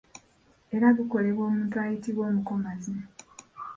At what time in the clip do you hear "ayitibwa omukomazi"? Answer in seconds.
1.83-2.93